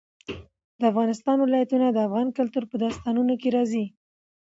د 0.79 0.81
افغانستان 0.91 1.37
ولايتونه 1.41 1.87
د 1.91 1.97
افغان 2.07 2.27
کلتور 2.37 2.63
په 2.71 2.75
داستانونو 2.83 3.33
کې 3.41 3.49
راځي. 3.55 3.85